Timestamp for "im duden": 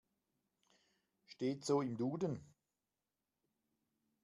1.83-2.39